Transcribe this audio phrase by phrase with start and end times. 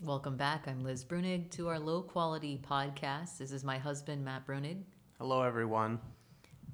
[0.00, 0.68] Welcome back.
[0.68, 3.38] I'm Liz Bruenig to our low quality podcast.
[3.38, 4.84] This is my husband, Matt Bruenig.
[5.18, 5.98] Hello, everyone.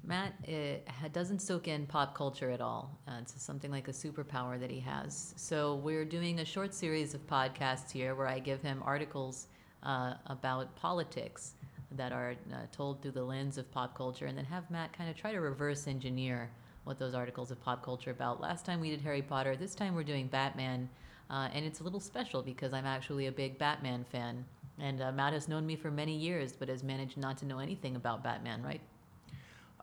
[0.03, 2.99] Matt it doesn't soak in pop culture at all.
[3.07, 5.33] Uh, it's something like a superpower that he has.
[5.37, 9.47] So, we're doing a short series of podcasts here where I give him articles
[9.81, 11.53] uh, about politics
[11.93, 15.09] that are uh, told through the lens of pop culture, and then have Matt kind
[15.09, 16.51] of try to reverse engineer
[16.83, 18.39] what those articles of pop culture about.
[18.39, 20.87] Last time we did Harry Potter, this time we're doing Batman.
[21.29, 24.45] Uh, and it's a little special because I'm actually a big Batman fan.
[24.79, 27.59] And uh, Matt has known me for many years, but has managed not to know
[27.59, 28.81] anything about Batman, right?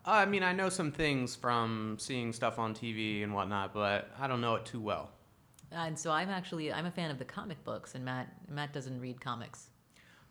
[0.05, 4.27] I mean, I know some things from seeing stuff on TV and whatnot, but I
[4.27, 5.11] don't know it too well.
[5.71, 9.01] And so I'm actually I'm a fan of the comic books, and Matt Matt doesn't
[9.01, 9.71] read comics.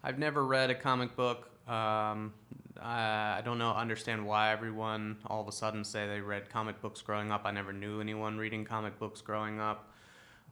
[0.04, 1.50] I've never read a comic book.
[1.68, 2.34] Um,
[2.82, 6.82] I, I don't know, understand why everyone all of a sudden say they read comic
[6.82, 7.42] books growing up.
[7.46, 9.91] I never knew anyone reading comic books growing up.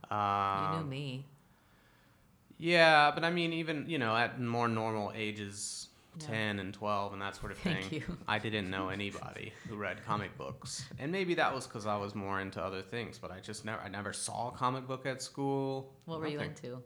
[0.09, 1.25] Um, you knew me.
[2.57, 5.87] Yeah, but I mean, even you know, at more normal ages,
[6.19, 6.27] yeah.
[6.27, 8.03] ten and twelve and that sort of thing.
[8.27, 12.15] I didn't know anybody who read comic books, and maybe that was because I was
[12.15, 13.17] more into other things.
[13.17, 15.93] But I just never, I never saw a comic book at school.
[16.05, 16.83] What were you into?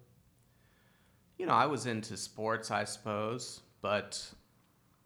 [1.40, 4.24] You know, I was into sports, I suppose, but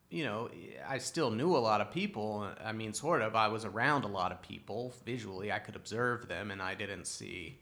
[0.09, 0.49] you know,
[0.87, 2.47] I still knew a lot of people.
[2.63, 3.35] I mean, sort of.
[3.35, 5.51] I was around a lot of people visually.
[5.51, 7.59] I could observe them, and I didn't see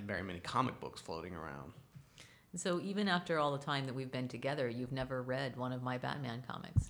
[0.00, 1.72] very many comic books floating around.
[2.56, 5.82] So even after all the time that we've been together, you've never read one of
[5.82, 6.88] my Batman comics.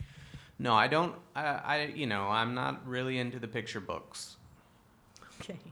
[0.59, 1.15] No, I don't.
[1.35, 4.37] I, I you know, I'm not really into the picture books.
[5.41, 5.59] Okay.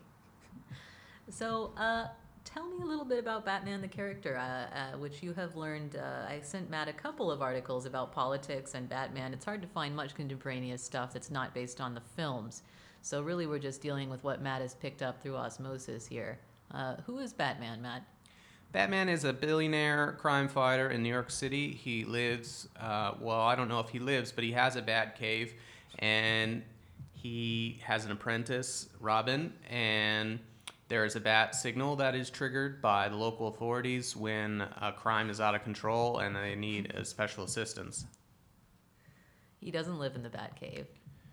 [1.30, 2.08] So, uh,
[2.44, 5.96] tell me a little bit about Batman the character, uh, uh, which you have learned.
[5.96, 9.33] Uh, I sent Matt a couple of articles about politics and Batman.
[9.33, 12.64] It's hard to find much contemporaneous stuff that's not based on the films.
[13.00, 16.39] So, really, we're just dealing with what Matt has picked up through osmosis here.
[16.72, 18.02] Uh, who is Batman, Matt?
[18.72, 21.72] Batman is a billionaire crime fighter in New York City.
[21.72, 25.18] He lives, uh, well, I don't know if he lives, but he has a bat
[25.18, 25.52] cave,
[25.98, 26.62] and
[27.12, 30.38] he has an apprentice, Robin, and
[30.88, 35.30] there is a bat signal that is triggered by the local authorities when a crime
[35.30, 38.05] is out of control and they need special assistance.
[39.58, 40.86] He doesn't live in the bat cave.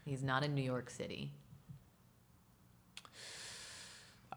[0.06, 1.34] He's not in New York City.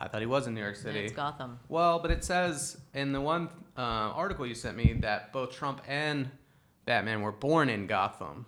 [0.02, 0.98] I thought he was in New York City.
[0.98, 1.60] it's Gotham.
[1.68, 5.80] Well, but it says in the one uh, article you sent me that both Trump
[5.86, 6.28] and
[6.86, 8.44] Batman were born in Gotham,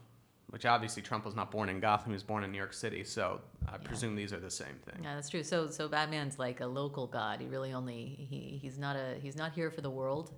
[0.48, 2.10] which obviously Trump was not born in Gotham.
[2.10, 3.04] He was born in New York City.
[3.04, 3.78] So I yeah.
[3.86, 5.04] presume these are the same thing.
[5.04, 5.44] Yeah, that's true.
[5.44, 7.40] So so Batman's like a local god.
[7.40, 10.32] He really only he he's not a he's not here for the world.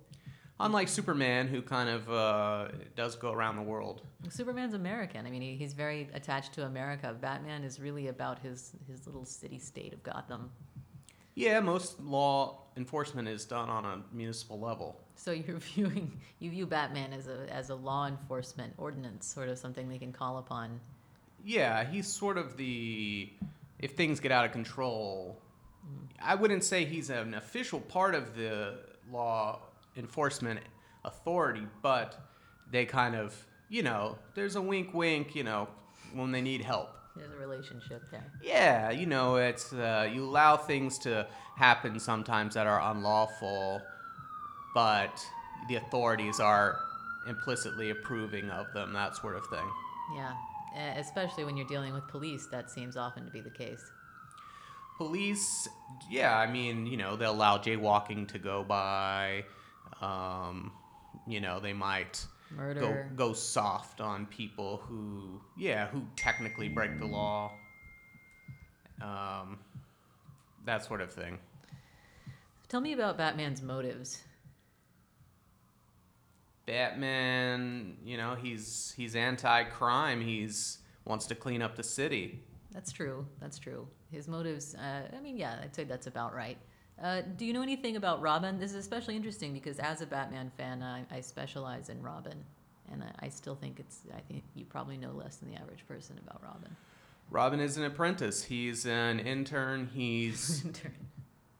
[0.59, 4.01] Unlike Superman, who kind of uh, does go around the world.
[4.29, 5.27] Superman's American.
[5.27, 7.15] I mean, he, he's very attached to America.
[7.19, 10.51] Batman is really about his his little city state of Gotham.
[11.37, 14.99] Yeah, most law enforcement is done on a municipal level.
[15.13, 19.59] So you're viewing you view Batman as a as a law enforcement ordinance, sort of
[19.59, 20.79] something they can call upon.
[21.45, 23.29] Yeah, he's sort of the
[23.77, 25.39] if things get out of control.
[25.85, 26.07] Mm.
[26.19, 28.79] I wouldn't say he's an official part of the
[29.11, 29.59] law
[29.95, 30.59] enforcement
[31.05, 32.31] authority, but
[32.71, 35.67] they kind of, you know, there's a wink wink, you know,
[36.15, 36.96] when they need help.
[37.17, 38.31] There's a relationship there.
[38.41, 43.81] Yeah, you know, it's uh, you allow things to happen sometimes that are unlawful,
[44.73, 45.25] but
[45.67, 46.79] the authorities are
[47.27, 49.67] implicitly approving of them, that sort of thing.
[50.15, 50.33] Yeah,
[50.97, 53.83] especially when you're dealing with police, that seems often to be the case.
[54.97, 55.67] Police,
[56.09, 59.45] yeah, I mean, you know, they'll allow jaywalking to go by.
[60.01, 60.71] Um,
[61.27, 63.09] you know, they might Murder.
[63.17, 67.51] Go, go soft on people who, yeah, who technically break the law.
[69.01, 69.59] Um,
[70.65, 71.39] that sort of thing.
[72.67, 74.23] Tell me about Batman's motives.
[76.65, 80.19] Batman, you know, he's he's anti-crime.
[80.19, 82.43] He's wants to clean up the city.
[82.71, 83.25] That's true.
[83.39, 83.87] That's true.
[84.11, 84.75] His motives.
[84.75, 86.57] Uh, I mean, yeah, I'd say that's about right.
[87.01, 88.59] Uh, do you know anything about Robin?
[88.59, 92.43] This is especially interesting because as a Batman fan, I, I specialize in Robin,
[92.91, 94.01] and I, I, still think it's.
[94.15, 96.75] I think you probably know less than the average person about Robin.
[97.29, 98.43] Robin is an apprentice.
[98.43, 99.89] He's an intern.
[99.93, 100.95] He's, intern.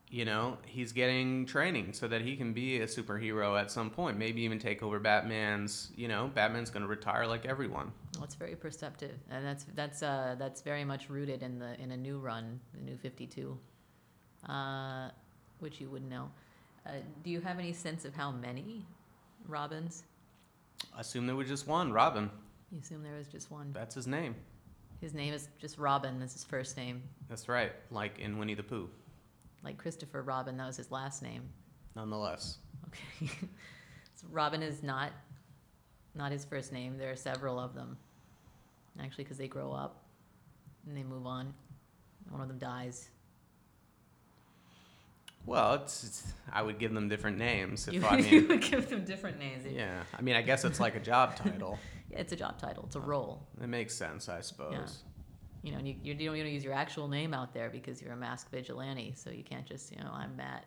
[0.10, 4.18] you know, he's getting training so that he can be a superhero at some point.
[4.18, 5.92] Maybe even take over Batman's.
[5.96, 7.92] You know, Batman's going to retire like everyone.
[8.16, 11.92] Well, it's very perceptive, and that's that's uh, that's very much rooted in the in
[11.92, 13.60] a new run, the new Fifty Two.
[14.48, 15.10] Uh,
[15.60, 16.30] which you wouldn't know.
[16.86, 16.92] Uh,
[17.24, 18.86] do you have any sense of how many
[19.48, 20.04] Robins?
[20.96, 22.30] I assume there was just one, Robin.
[22.72, 23.72] You assume there was just one.
[23.74, 24.36] That's his name.
[25.02, 26.20] His name is just Robin.
[26.20, 27.04] That's his first name.
[27.30, 28.90] That's right, like in Winnie the Pooh.
[29.64, 31.44] Like Christopher Robin, that was his last name.
[31.96, 32.58] Nonetheless.
[32.88, 33.32] Okay.
[34.16, 35.12] so Robin is not
[36.16, 36.98] not his first name.
[36.98, 37.98] There are several of them.
[39.00, 40.04] Actually, because they grow up
[40.88, 41.54] and they move on.
[42.30, 43.10] One of them dies.
[45.48, 48.90] Well, it's, it's I would give them different names if You, I you would give
[48.90, 49.64] them different names.
[49.66, 51.80] Yeah, I mean, I guess it's like a job title.
[52.12, 52.84] Yeah, it's a job title.
[52.86, 53.48] It's a role.
[53.62, 54.74] It makes sense, I suppose.
[54.74, 54.88] Yeah.
[55.64, 58.02] You know, and you, you don't want to use your actual name out there because
[58.02, 59.14] you're a masked vigilante.
[59.16, 60.66] So you can't just, you know, I'm Matt.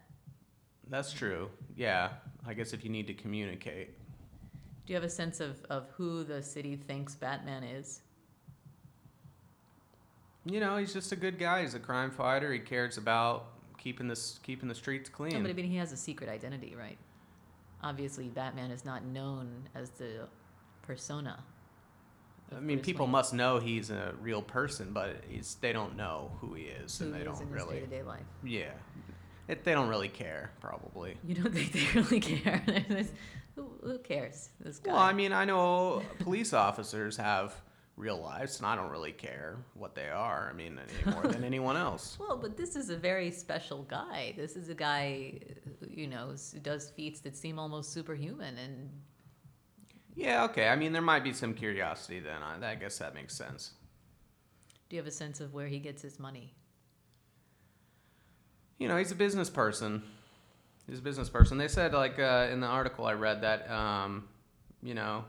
[0.88, 1.50] That's true.
[1.77, 2.09] Yeah,
[2.47, 3.91] I guess if you need to communicate.
[4.87, 8.00] Do you have a sense of, of who the city thinks Batman is?
[10.47, 11.62] You know, he's just a good guy.
[11.62, 12.50] He's a crime fighter.
[12.53, 13.47] He cares about
[13.81, 15.32] keeping this keeping the streets clean.
[15.32, 16.99] No, but I mean, he has a secret identity, right?
[17.82, 20.29] Obviously, Batman is not known as the
[20.82, 21.43] persona.
[22.55, 25.97] I mean, Bruce people Wayne, must know he's a real person, but he's, they don't
[25.97, 27.77] know who he is, who and they is don't really.
[27.77, 28.25] day-to-day life.
[28.44, 28.73] Yeah,
[29.49, 31.17] it, they don't really care, probably.
[31.27, 32.62] You don't think they really care?
[33.56, 34.50] Who, who cares?
[34.61, 34.93] This guy.
[34.93, 37.53] Well, I mean, I know police officers have
[38.00, 40.49] real lives, and I don't really care what they are.
[40.50, 42.17] I mean, any more than anyone else.
[42.19, 44.35] Well, but this is a very special guy.
[44.37, 45.35] This is a guy,
[45.81, 48.91] who, you know, who does feats that seem almost superhuman, and
[50.17, 50.69] Yeah, okay.
[50.69, 52.43] I mean, there might be some curiosity then.
[52.43, 53.73] I, I guess that makes sense.
[54.88, 56.55] do you have a sense of where he gets his money?
[58.79, 60.03] You know, he's a business person.
[60.88, 61.58] He's a business person.
[61.58, 64.29] They said, like, uh, in the article I read, that, um,
[64.82, 65.25] you know,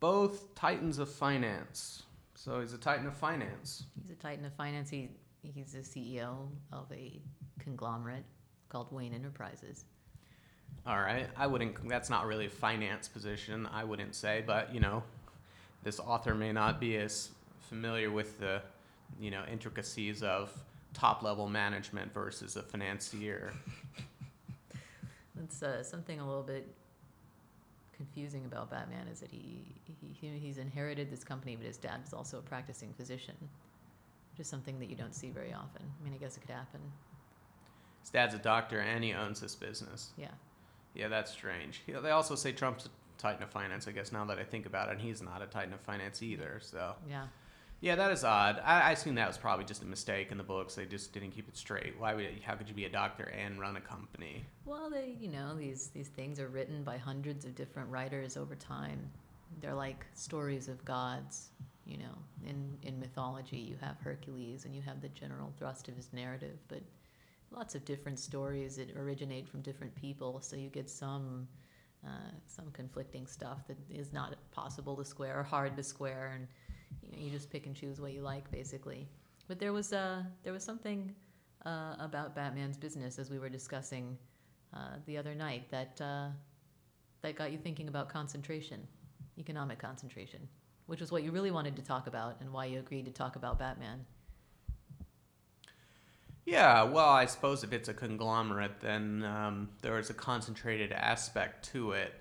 [0.00, 2.02] both titans of finance.
[2.34, 3.84] So he's a titan of finance.
[4.00, 4.90] He's a titan of finance.
[4.90, 5.10] He,
[5.42, 7.20] he's the CEO of a
[7.58, 8.24] conglomerate
[8.68, 9.84] called Wayne Enterprises.
[10.86, 11.28] All right.
[11.36, 15.02] I wouldn't, that's not really a finance position, I wouldn't say, but, you know,
[15.82, 17.30] this author may not be as
[17.68, 18.62] familiar with the,
[19.20, 20.52] you know, intricacies of
[20.94, 23.52] top level management versus a financier.
[25.34, 26.72] That's uh, something a little bit
[27.96, 32.00] confusing about Batman is that he, he he- he's inherited this company, but his dad
[32.02, 35.82] was also a practicing physician, which is something that you don't see very often.
[36.00, 36.80] I mean, I guess it could happen.
[38.00, 40.10] His dad's a doctor and he owns this business.
[40.16, 40.28] Yeah.
[40.94, 41.82] Yeah, that's strange.
[41.86, 42.88] You know, they also say Trump's a
[43.18, 45.46] titan of finance, I guess, now that I think about it, and he's not a
[45.46, 46.58] titan of finance either.
[46.62, 47.26] So, Yeah.
[47.80, 48.60] Yeah, that is odd.
[48.64, 50.74] I, I assume that was probably just a mistake in the books.
[50.74, 51.94] They just didn't keep it straight.
[51.98, 54.44] Why would, how could you be a doctor and run a company?
[54.64, 58.54] Well, they, you know, these these things are written by hundreds of different writers over
[58.54, 59.10] time.
[59.60, 61.50] They're like stories of gods.
[61.84, 65.96] You know, in in mythology, you have Hercules, and you have the general thrust of
[65.96, 66.82] his narrative, but
[67.50, 70.40] lots of different stories that originate from different people.
[70.40, 71.46] So you get some
[72.04, 76.48] uh, some conflicting stuff that is not possible to square or hard to square, and
[77.02, 79.08] you know, you just pick and choose what you like, basically.
[79.48, 81.14] But there was uh, there was something
[81.64, 84.16] uh, about Batman's business as we were discussing
[84.74, 86.28] uh, the other night that uh,
[87.22, 88.86] that got you thinking about concentration,
[89.38, 90.48] economic concentration,
[90.86, 93.36] which was what you really wanted to talk about and why you agreed to talk
[93.36, 94.04] about Batman.
[96.44, 101.68] Yeah, well, I suppose if it's a conglomerate, then um, there is a concentrated aspect
[101.72, 102.14] to it.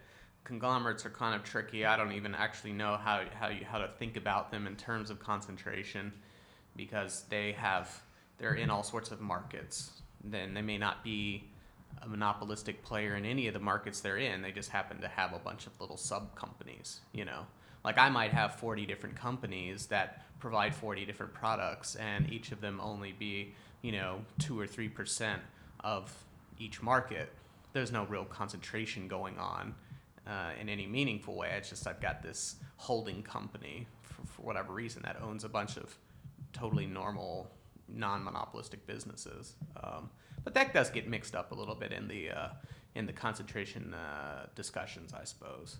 [0.46, 1.86] Conglomerates are kind of tricky.
[1.86, 5.10] I don't even actually know how how you how to think about them in terms
[5.10, 6.14] of concentration,
[6.76, 8.02] because they have
[8.38, 9.92] they're in all sorts of markets.
[10.24, 11.50] Then they may not be
[12.02, 14.42] a monopolistic player in any of the markets they're in.
[14.42, 17.02] They just happen to have a bunch of little sub companies.
[17.12, 17.48] You know,
[17.84, 22.62] like I might have forty different companies that provide forty different products, and each of
[22.62, 25.42] them only be you know, two or three percent
[25.82, 26.12] of
[26.58, 27.32] each market.
[27.74, 29.76] There's no real concentration going on
[30.28, 31.52] uh, in any meaningful way.
[31.58, 35.78] It's just I've got this holding company for, for whatever reason that owns a bunch
[35.78, 35.96] of
[36.54, 37.52] totally normal,
[37.88, 39.56] non-monopolistic businesses.
[39.84, 40.10] Um,
[40.44, 42.50] but that does get mixed up a little bit in the uh,
[42.96, 45.78] in the concentration uh, discussions, I suppose.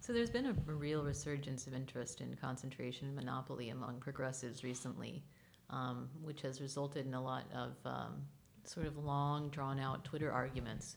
[0.00, 5.22] So there's been a, real resurgence of interest in concentration and monopoly among progressives recently,
[5.68, 8.22] um, which has resulted in a lot of um,
[8.64, 10.96] sort of long, drawn out Twitter arguments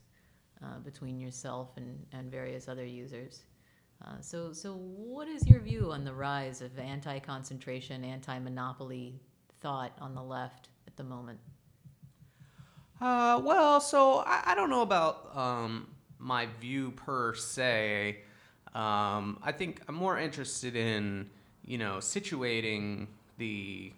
[0.63, 3.43] uh, between yourself and, and various other users.
[4.03, 9.19] Uh, so, so what is your view on the rise of anti-concentration, anti-monopoly
[9.59, 11.39] thought on the left at the moment?
[12.99, 15.87] Uh, well, so I, I don't know about um,
[16.19, 18.19] my view per se.
[18.73, 21.29] Um, I think I'm more interested in,
[21.65, 23.91] you know, situating the,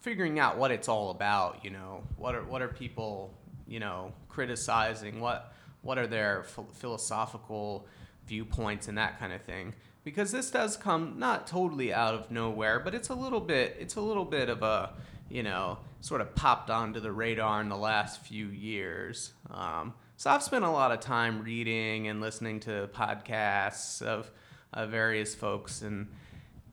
[0.00, 1.64] figuring out what it's all about.
[1.64, 3.34] You know, what are what are people,
[3.66, 5.20] you know, criticizing?
[5.20, 5.52] What
[5.86, 7.86] what are their ph- philosophical
[8.26, 9.74] viewpoints and that kind of thing?
[10.04, 13.96] Because this does come not totally out of nowhere, but it's a little bit it's
[13.96, 14.92] a little bit of a
[15.28, 19.32] you know, sort of popped onto the radar in the last few years.
[19.50, 24.30] Um, So I've spent a lot of time reading and listening to podcasts of,
[24.72, 26.06] of various folks and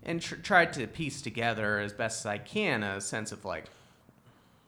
[0.03, 3.65] and tr- tried to piece together as best as I can a sense of like,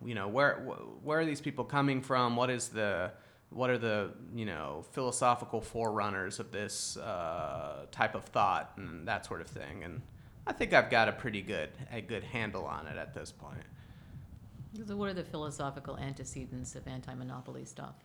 [0.03, 2.35] you know, where wh- where are these people coming from?
[2.35, 3.11] What is the
[3.49, 9.25] what are the you know philosophical forerunners of this uh, type of thought and that
[9.25, 9.83] sort of thing?
[9.83, 10.01] And
[10.47, 13.63] I think I've got a pretty good a good handle on it at this point.
[14.87, 17.95] So, what are the philosophical antecedents of anti-monopoly stuff?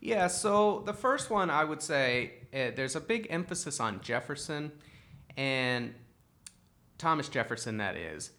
[0.00, 4.72] Yeah, so the first one I would say uh, there's a big emphasis on Jefferson
[5.36, 5.94] and
[6.98, 8.30] Thomas Jefferson, that is.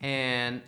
[0.00, 0.62] And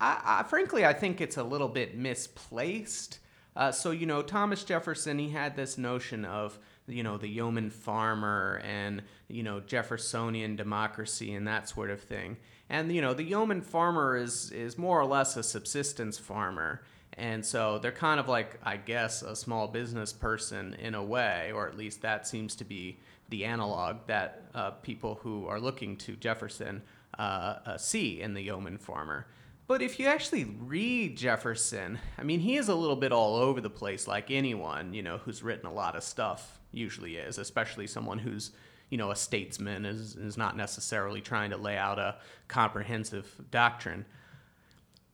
[0.00, 3.18] I, I, frankly, I think it's a little bit misplaced.
[3.56, 7.70] Uh, so, you know, Thomas Jefferson, he had this notion of, you know, the yeoman
[7.70, 12.36] farmer and, you know, Jeffersonian democracy and that sort of thing.
[12.68, 16.82] And, you know, the yeoman farmer is, is more or less a subsistence farmer.
[17.14, 21.50] And so they're kind of like, I guess, a small business person in a way,
[21.52, 25.96] or at least that seems to be the analog that uh, people who are looking
[25.96, 26.82] to Jefferson
[27.18, 29.26] uh, uh, see in the yeoman farmer.
[29.70, 33.60] But if you actually read Jefferson, I mean, he is a little bit all over
[33.60, 37.86] the place, like anyone, you know, who's written a lot of stuff usually is, especially
[37.86, 38.50] someone who's,
[38.88, 42.16] you know, a statesman is, is not necessarily trying to lay out a
[42.48, 44.06] comprehensive doctrine.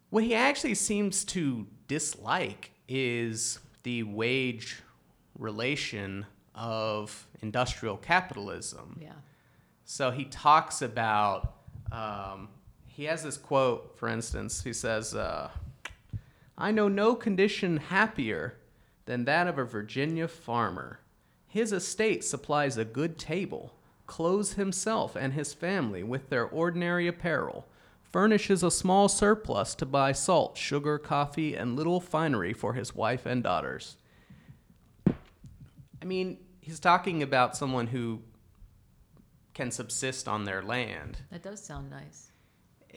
[0.08, 4.80] What he actually seems to dislike is the wage
[5.38, 9.00] relation of industrial capitalism.
[9.02, 9.12] Yeah.
[9.84, 11.56] So he talks about,
[11.92, 12.48] um,
[12.96, 15.50] he has this quote, for instance, he says, uh,
[16.56, 18.56] I know no condition happier
[19.04, 21.00] than that of a Virginia farmer.
[21.46, 23.74] His estate supplies a good table,
[24.06, 27.66] clothes himself and his family with their ordinary apparel,
[28.00, 33.26] furnishes a small surplus to buy salt, sugar, coffee, and little finery for his wife
[33.26, 33.98] and daughters.
[36.00, 38.22] I mean, he's talking about someone who
[39.52, 41.18] can subsist on their land.
[41.30, 42.30] That does sound nice.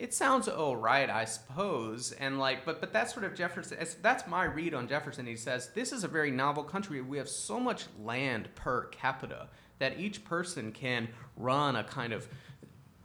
[0.00, 3.76] It sounds all right, I suppose, and like, but but that's sort of Jefferson.
[4.00, 5.26] that's my read on Jefferson.
[5.26, 7.02] He says this is a very novel country.
[7.02, 12.26] We have so much land per capita that each person can run a kind of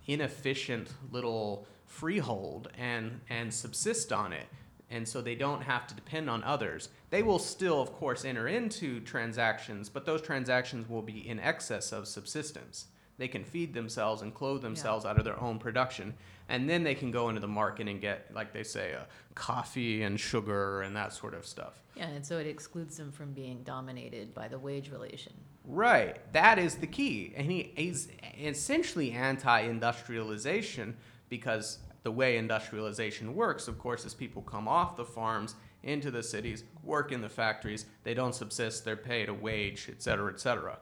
[0.07, 4.47] inefficient little freehold and and subsist on it
[4.89, 6.89] and so they don't have to depend on others.
[7.09, 11.91] They will still, of course, enter into transactions, but those transactions will be in excess
[11.91, 12.85] of subsistence.
[13.17, 15.11] They can feed themselves and clothe themselves yeah.
[15.11, 16.13] out of their own production,
[16.49, 19.05] and then they can go into the market and get, like they say, uh,
[19.35, 21.81] coffee and sugar and that sort of stuff.
[21.95, 25.33] Yeah, and so it excludes them from being dominated by the wage relation.
[25.63, 30.95] Right, that is the key, and he is essentially anti-industrialization
[31.29, 36.21] because the way industrialization works, of course, is people come off the farms into the
[36.21, 40.39] cities, work in the factories, they don't subsist, they're paid a wage, et cetera, et
[40.39, 40.77] cetera.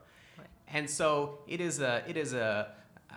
[0.68, 2.74] And so it is a, it is a,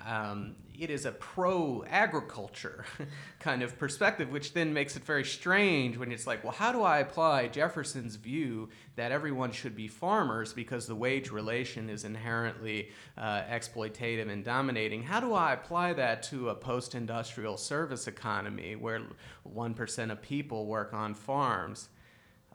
[0.06, 2.84] um, it is a pro agriculture
[3.40, 6.82] kind of perspective, which then makes it very strange when it's like, well, how do
[6.82, 12.90] I apply Jefferson's view that everyone should be farmers because the wage relation is inherently
[13.16, 15.02] uh, exploitative and dominating?
[15.02, 19.02] How do I apply that to a post industrial service economy where
[19.48, 21.88] 1% of people work on farms?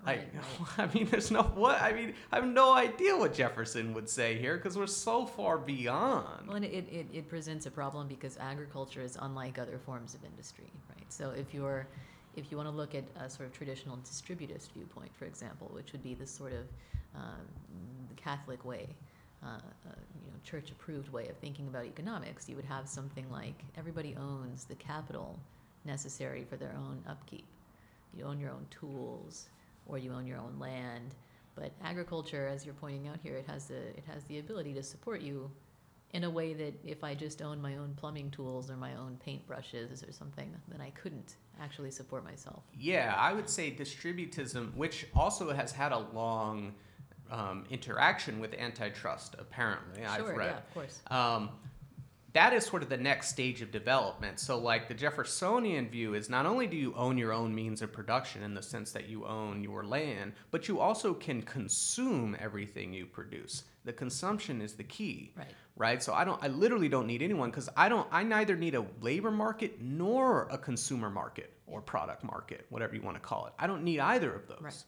[0.05, 0.19] I,
[0.77, 1.81] I mean, there's no what.
[1.81, 5.57] I mean, I have no idea what Jefferson would say here because we're so far
[5.57, 6.47] beyond.
[6.47, 10.23] Well, and it, it, it presents a problem because agriculture is unlike other forms of
[10.23, 11.11] industry, right?
[11.11, 11.87] So if you're
[12.35, 15.91] if you want to look at a sort of traditional distributist viewpoint, for example, which
[15.91, 16.65] would be this sort of
[17.15, 17.45] um,
[18.15, 18.87] Catholic way,
[19.43, 19.59] uh, uh,
[20.23, 24.63] you know, church-approved way of thinking about economics, you would have something like everybody owns
[24.63, 25.37] the capital
[25.83, 27.45] necessary for their own upkeep.
[28.15, 29.49] You own your own tools
[29.91, 31.13] or you own your own land.
[31.53, 34.81] But agriculture, as you're pointing out here, it has the it has the ability to
[34.81, 35.51] support you
[36.13, 39.17] in a way that if I just owned my own plumbing tools or my own
[39.25, 42.63] paintbrushes or something, then I couldn't actually support myself.
[42.77, 46.73] Yeah, I would say distributism, which also has had a long
[47.29, 50.01] um, interaction with antitrust, apparently.
[50.01, 50.45] Sure, I've read.
[50.47, 51.01] yeah, of course.
[51.07, 51.49] Um,
[52.33, 54.39] that is sort of the next stage of development.
[54.39, 57.91] So, like the Jeffersonian view is not only do you own your own means of
[57.91, 62.93] production in the sense that you own your land, but you also can consume everything
[62.93, 63.63] you produce.
[63.83, 65.33] The consumption is the key.
[65.35, 65.47] Right.
[65.75, 66.03] Right.
[66.03, 66.41] So I don't.
[66.43, 68.07] I literally don't need anyone because I don't.
[68.11, 73.01] I neither need a labor market nor a consumer market or product market, whatever you
[73.01, 73.53] want to call it.
[73.57, 74.61] I don't need either of those.
[74.61, 74.83] Right.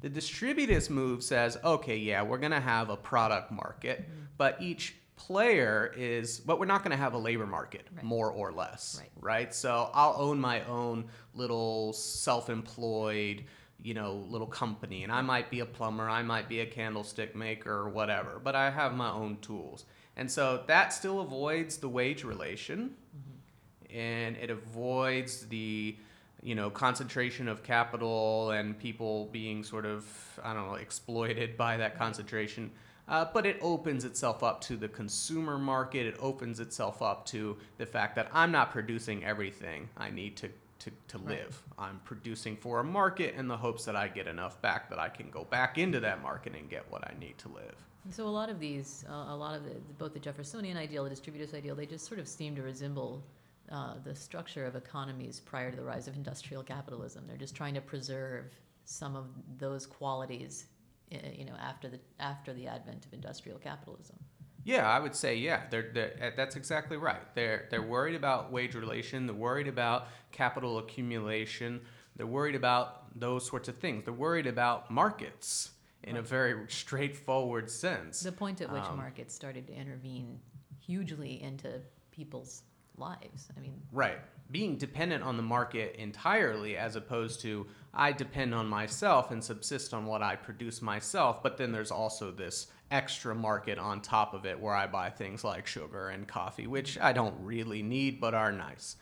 [0.00, 4.24] The distributist move says, okay, yeah, we're going to have a product market, mm-hmm.
[4.36, 8.04] but each player is but we're not going to have a labor market right.
[8.04, 9.10] more or less right.
[9.20, 13.44] right so i'll own my own little self-employed
[13.82, 17.36] you know, little company, and I might be a plumber, I might be a candlestick
[17.36, 19.84] maker, or whatever, but I have my own tools.
[20.16, 23.96] And so that still avoids the wage relation, mm-hmm.
[23.96, 25.96] and it avoids the
[26.42, 30.04] you know concentration of capital and people being sort of
[30.42, 32.70] I don't know exploited by that concentration.
[33.08, 36.06] Uh, but it opens itself up to the consumer market.
[36.06, 40.50] It opens itself up to the fact that I'm not producing everything I need to
[40.80, 41.38] to, to Right.
[41.38, 41.62] live.
[41.78, 45.08] I'm producing for a market in the hopes that I get enough back that I
[45.08, 47.74] can go back into that market and get what I need to live.
[48.04, 51.02] And so a lot of these, uh, a lot of the, both the Jeffersonian ideal,
[51.04, 53.24] the distributist ideal, they just sort of seem to resemble
[53.72, 57.24] uh, the structure of economies prior to the rise of industrial capitalism.
[57.26, 58.52] They're just trying to preserve
[58.84, 59.26] some of
[59.58, 60.66] those qualities,
[61.10, 64.16] you know, after the after the advent of industrial capitalism.
[64.64, 65.62] Yeah, I would say yeah.
[65.70, 67.22] They're, they're, uh, that's exactly right.
[67.34, 69.26] They're they're worried about wage relation.
[69.26, 71.80] They're worried about capital accumulation.
[72.16, 74.04] They're worried about those sorts of things.
[74.04, 75.70] They're worried about markets
[76.02, 78.20] in a very straightforward sense.
[78.20, 80.40] The point at which Um, markets started to intervene
[80.78, 82.62] hugely into people's
[82.96, 83.48] lives.
[83.56, 84.18] I mean, Right.
[84.50, 89.94] Being dependent on the market entirely as opposed to I depend on myself and subsist
[89.94, 94.44] on what I produce myself, but then there's also this extra market on top of
[94.44, 98.34] it where I buy things like sugar and coffee, which I don't really need but
[98.34, 98.96] are nice.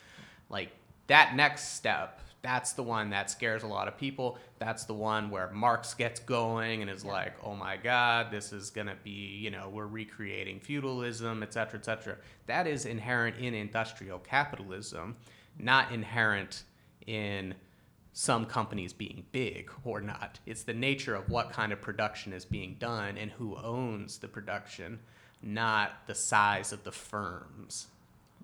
[0.49, 0.71] Like
[1.09, 4.39] that next step, that's the one that scares a lot of people.
[4.59, 8.71] That's the one where Marx gets going and is like, "Oh my god, this is
[8.71, 13.39] going to be, you know, we're recreating feudalism, et cetera, et cetera." That is inherent
[13.39, 15.17] in industrial capitalism,
[15.59, 16.65] not inherent
[17.07, 17.55] in
[18.15, 20.39] some companies being big or not.
[20.47, 24.29] It's the nature of what kind of production is being done and who owns the
[24.29, 25.01] production,
[25.43, 27.89] not the size of the firms.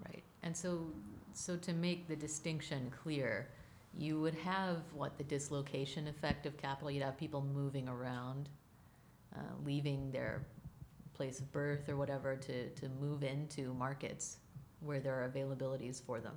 [0.05, 0.25] Right.
[0.43, 0.87] And so
[1.33, 3.49] so to make the distinction clear,
[3.97, 6.91] you would have what the dislocation effect of capital.
[6.91, 8.49] You'd have people moving around,
[9.37, 10.45] uh, leaving their
[11.15, 14.39] place of birth or whatever to, to move into markets
[14.81, 16.35] where there are availabilities for them.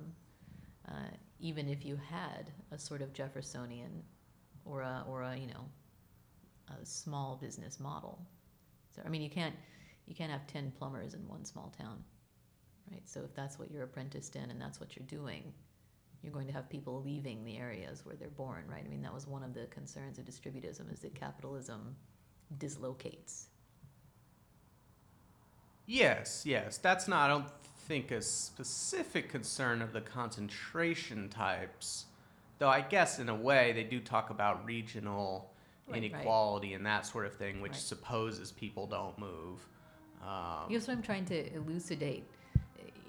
[0.88, 4.02] Uh, even if you had a sort of Jeffersonian
[4.64, 5.64] or a, or a you know
[6.80, 8.18] a small business model.
[8.94, 9.54] So I mean you can't
[10.06, 12.02] you can't have ten plumbers in one small town
[12.90, 13.08] right?
[13.08, 15.52] So if that's what you're apprenticed in and that's what you're doing,
[16.22, 18.82] you're going to have people leaving the areas where they're born, right?
[18.84, 21.96] I mean, that was one of the concerns of distributism is that capitalism
[22.58, 23.48] dislocates.
[25.86, 26.78] Yes, yes.
[26.78, 27.46] That's not, I don't
[27.86, 32.06] think, a specific concern of the concentration types.
[32.58, 35.50] Though I guess in a way they do talk about regional
[35.86, 36.04] Right, right.
[36.04, 37.80] inequality and that sort of thing, which Right.
[37.80, 39.68] supposes people don't move.
[40.22, 42.24] Um, Here's what I'm trying to elucidate.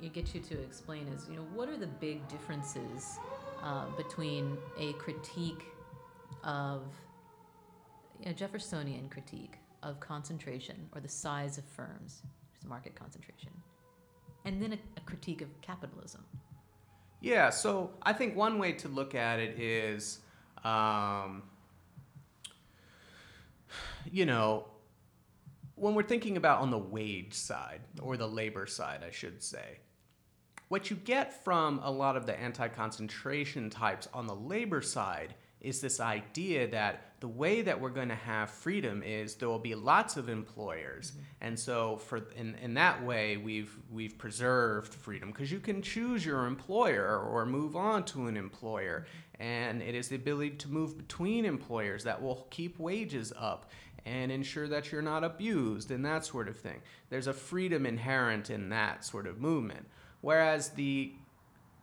[0.01, 3.17] You get you to explain is you know what are the big differences
[3.63, 5.65] uh, between a critique
[6.43, 6.83] of
[8.25, 13.51] know, Jeffersonian critique of concentration or the size of firms, which is market concentration,
[14.45, 16.23] and then a, a critique of capitalism.
[17.21, 20.19] Yeah, so I think one way to look at it is,
[20.63, 21.43] um,
[24.11, 24.65] you know,
[25.75, 29.79] when we're thinking about on the wage side or the labor side, I should say,
[30.67, 35.35] what you get from a lot of the anti concentration types on the labor side
[35.61, 39.57] is this idea that the way that we're going to have freedom is there will
[39.57, 41.09] be lots of employers.
[41.09, 41.21] Mm-hmm.
[41.41, 46.23] And so for in, in that way we've we've preserved freedom because you can choose
[46.23, 49.07] your employer or move on to an employer.
[49.39, 53.71] And it is the ability to move between employers that will keep wages up
[54.05, 56.79] and ensure that you're not abused and that sort of thing.
[57.09, 59.87] There's a freedom inherent in that sort of movement.
[60.21, 61.15] Whereas the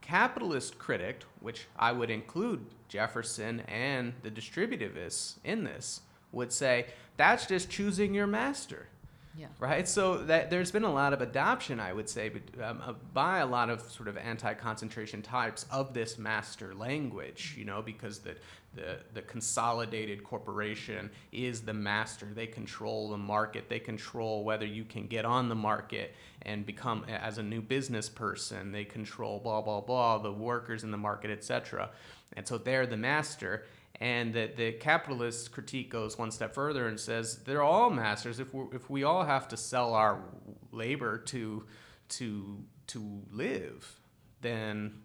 [0.02, 6.86] capitalist critic, which I would include Jefferson and the distributivists in this, would say
[7.16, 8.88] that's just choosing your master.
[9.37, 9.47] Yeah.
[9.59, 12.92] Right, so that there's been a lot of adoption, I would say, but, um, uh,
[13.14, 17.55] by a lot of sort of anti-concentration types of this master language.
[17.57, 18.37] You know, because the,
[18.75, 22.27] the the consolidated corporation is the master.
[22.35, 23.71] They control the market.
[23.71, 28.11] They control whether you can get on the market and become as a new business
[28.11, 28.71] person.
[28.71, 31.90] They control blah blah blah the workers in the market, etc.
[32.37, 33.64] And so they're the master.
[34.00, 38.40] And that the capitalist critique goes one step further and says they're all masters.
[38.40, 40.20] If we if we all have to sell our
[40.72, 41.66] labor to
[42.11, 44.00] to to live,
[44.40, 45.02] then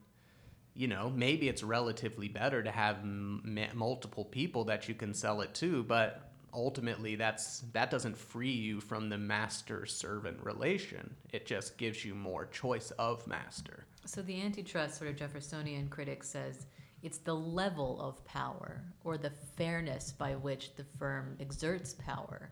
[0.73, 5.41] you know maybe it's relatively better to have m- multiple people that you can sell
[5.41, 5.83] it to.
[5.83, 11.15] But ultimately, that's that doesn't free you from the master servant relation.
[11.31, 13.85] It just gives you more choice of master.
[14.05, 16.65] So the antitrust sort of Jeffersonian critic says
[17.03, 22.49] It's the level of power or the fairness by which the firm exerts power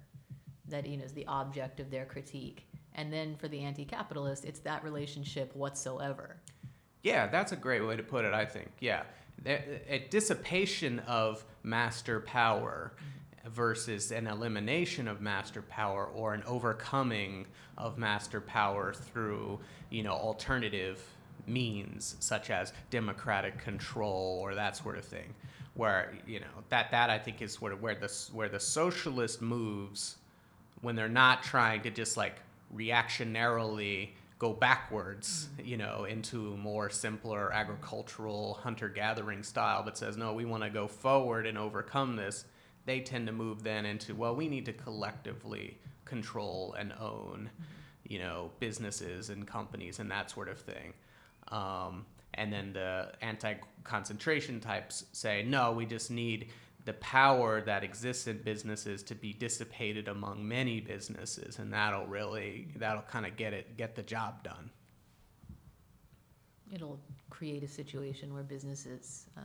[0.67, 2.67] that you know is the object of their critique.
[2.93, 6.37] And then for the anti-capitalist, it's that relationship whatsoever.
[7.03, 8.69] Yeah, that's a great way to put it, I think.
[8.79, 9.03] Yeah.
[9.45, 12.93] A dissipation of master power
[13.45, 17.45] versus an elimination of master power or an overcoming
[17.77, 21.03] of master power through, you know, alternative
[21.47, 25.33] means such as democratic control or that sort of thing.
[25.75, 29.41] Where, you know, that that I think is sort of where the where the socialist
[29.41, 30.17] moves
[30.81, 32.35] when they're not trying to just like
[32.75, 35.67] reactionarily go backwards, mm-hmm.
[35.67, 40.69] you know, into more simpler agricultural hunter gathering style that says, no, we want to
[40.69, 42.45] go forward and overcome this,
[42.85, 48.13] they tend to move then into, well, we need to collectively control and own, mm-hmm.
[48.13, 50.93] you know, businesses and companies and that sort of thing.
[51.49, 56.49] Um, and then the anti concentration types say, no, we just need
[56.85, 62.67] the power that exists in businesses to be dissipated among many businesses and that'll really
[62.75, 64.69] that'll kind of get it get the job done.
[66.71, 69.41] It'll create a situation where businesses uh,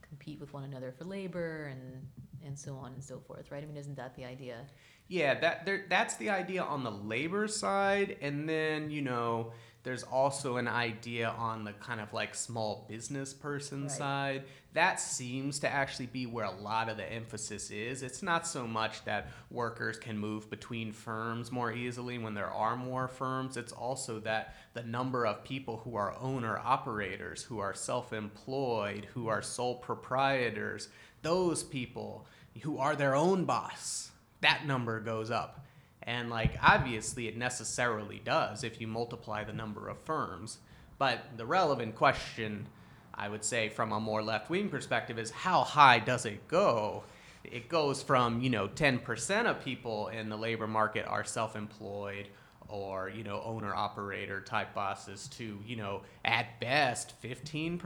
[0.00, 2.06] compete with one another for labor and
[2.44, 3.62] and so on and so forth right?
[3.62, 4.64] I mean isn't that the idea?
[5.08, 9.52] Yeah that there, that's the idea on the labor side and then you know
[9.88, 13.90] there's also an idea on the kind of like small business person right.
[13.90, 14.44] side.
[14.74, 18.02] That seems to actually be where a lot of the emphasis is.
[18.02, 22.76] It's not so much that workers can move between firms more easily when there are
[22.76, 23.56] more firms.
[23.56, 29.06] It's also that the number of people who are owner operators, who are self employed,
[29.14, 30.90] who are sole proprietors,
[31.22, 32.26] those people
[32.60, 34.10] who are their own boss,
[34.42, 35.64] that number goes up
[36.08, 40.56] and like obviously it necessarily does if you multiply the number of firms.
[40.96, 42.66] But the relevant question,
[43.14, 47.04] I would say, from a more left wing perspective, is how high does it go?
[47.44, 52.28] It goes from, you know, 10% of people in the labor market are self employed
[52.68, 57.78] or, you know, owner operator type bosses to, you know, at best 15%,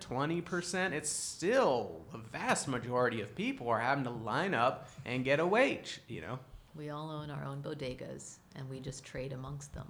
[0.00, 0.92] 20%.
[0.92, 5.46] It's still a vast majority of people are having to line up and get a
[5.46, 6.40] wage, you know.
[6.74, 9.86] We all own our own bodegas, and we just trade amongst them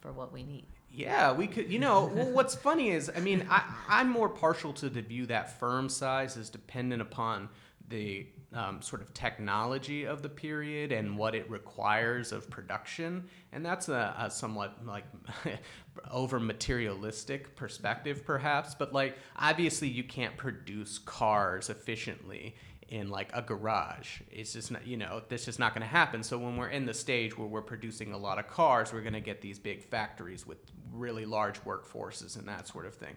[0.00, 0.66] for what we need.
[0.90, 1.70] Yeah, we could.
[1.70, 5.26] You know, well, what's funny is, I mean, I, I'm more partial to the view
[5.26, 7.48] that firm size is dependent upon
[7.88, 13.64] the um, sort of technology of the period and what it requires of production, and
[13.64, 15.04] that's a, a somewhat like
[16.10, 18.74] over materialistic perspective, perhaps.
[18.74, 22.56] But like, obviously, you can't produce cars efficiently
[22.88, 24.20] in like a garage.
[24.30, 26.22] It's just not, you know, this is not going to happen.
[26.22, 29.12] So when we're in the stage where we're producing a lot of cars, we're going
[29.12, 30.58] to get these big factories with
[30.92, 33.16] really large workforces and that sort of thing.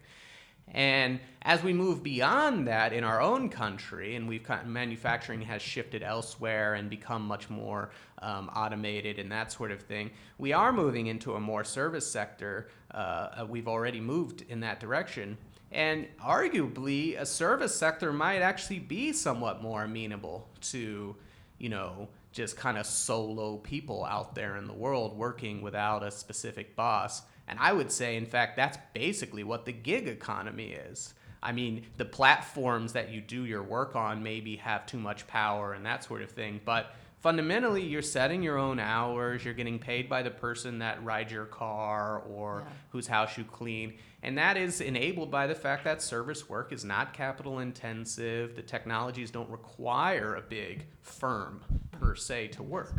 [0.73, 5.41] And as we move beyond that in our own country, and we've kind of, manufacturing
[5.41, 10.53] has shifted elsewhere and become much more um, automated and that sort of thing, we
[10.53, 12.69] are moving into a more service sector.
[12.91, 15.37] Uh, we've already moved in that direction.
[15.71, 21.15] And arguably, a service sector might actually be somewhat more amenable to,
[21.57, 26.11] you know, just kind of solo people out there in the world working without a
[26.11, 27.21] specific boss.
[27.47, 31.13] And I would say, in fact, that's basically what the gig economy is.
[31.43, 35.73] I mean, the platforms that you do your work on maybe have too much power
[35.73, 40.09] and that sort of thing, but fundamentally you're setting your own hours you're getting paid
[40.09, 42.73] by the person that rides your car or yeah.
[42.89, 46.83] whose house you clean and that is enabled by the fact that service work is
[46.83, 52.93] not capital intensive the technologies don't require a big firm per se to work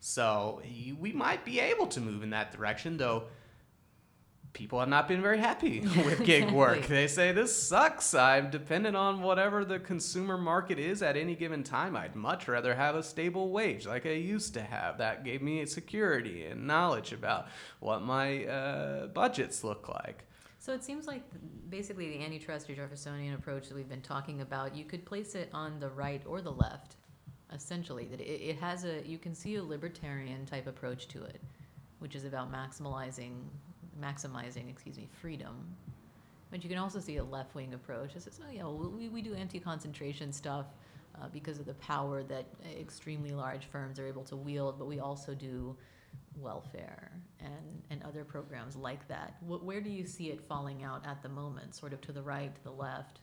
[0.00, 0.60] so
[0.98, 3.24] we might be able to move in that direction though
[4.52, 6.86] people have not been very happy with gig work.
[6.86, 8.14] They say this sucks.
[8.14, 11.96] I'm dependent on whatever the consumer market is at any given time.
[11.96, 14.98] I'd much rather have a stable wage like I used to have.
[14.98, 17.48] That gave me security and knowledge about
[17.80, 20.24] what my uh, budgets look like.
[20.62, 21.24] So it seems like
[21.70, 25.50] basically the antitrust or Jeffersonian approach that we've been talking about, you could place it
[25.52, 26.94] on the right or the left,
[27.52, 28.04] essentially.
[28.04, 31.40] That it, it has a, you can see a libertarian type approach to it,
[31.98, 33.32] which is about maximizing
[34.00, 35.66] maximizing, excuse me, freedom.
[36.52, 39.08] But you can also see a left wing approach that says, oh, yeah, well, we,
[39.08, 40.66] we do anti concentration stuff
[41.20, 42.46] uh, because of the power that
[42.78, 45.76] extremely large firms are able to wield, but we also do
[46.36, 49.36] welfare and, and other programs like that.
[49.40, 52.22] Wh- where do you see it falling out at the moment, sort of to the
[52.22, 53.20] right, to the left,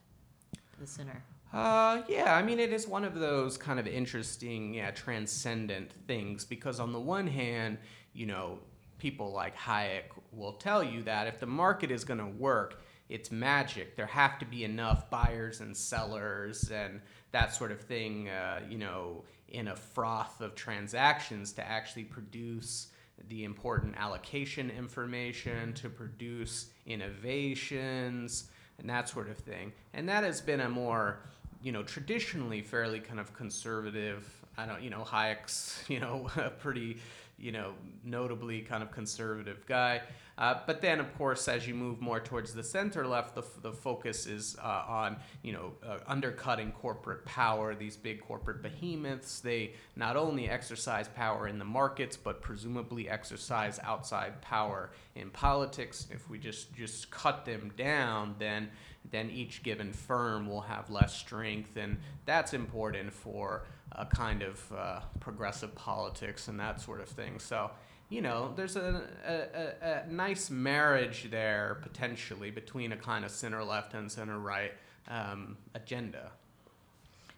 [0.53, 1.23] to the center?
[1.51, 6.45] Uh, yeah, I mean, it is one of those kind of interesting, yeah, transcendent things
[6.45, 7.79] because on the one hand,
[8.13, 8.59] you know,
[8.99, 13.31] people like Hayek will tell you that if the market is going to work, it's
[13.31, 13.95] magic.
[13.95, 18.77] There have to be enough buyers and sellers and that sort of thing, uh, you
[18.77, 22.88] know, in a froth of transactions to actually produce
[23.27, 29.73] the important allocation information, to produce innovations, and that sort of thing.
[29.93, 31.19] And that has been a more,
[31.61, 34.25] you know, traditionally fairly kind of conservative.
[34.57, 36.97] I don't, you know, Hayek's, you know, a pretty,
[37.37, 40.01] you know, notably kind of conservative guy.
[40.39, 43.73] Uh, but then, of course, as you move more towards the center left, the, the
[43.73, 47.75] focus is uh, on you know uh, undercutting corporate power.
[47.75, 53.79] These big corporate behemoths they not only exercise power in the markets, but presumably exercise
[53.83, 56.07] outside power in politics.
[56.09, 58.69] If we just just cut them down, then
[59.11, 64.71] then each given firm will have less strength, and that's important for a kind of
[64.71, 67.39] uh, progressive politics and that sort of thing.
[67.39, 67.71] So
[68.09, 73.63] you know, there's a, a, a, nice marriage there potentially between a kind of center
[73.63, 74.73] left and center right
[75.07, 76.31] um, agenda.